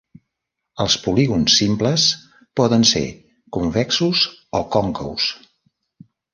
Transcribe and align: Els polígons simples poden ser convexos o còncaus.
Els 0.85 0.95
polígons 1.03 1.57
simples 1.61 2.07
poden 2.61 2.87
ser 2.93 3.05
convexos 3.59 4.25
o 4.63 4.67
còncaus. 4.79 5.33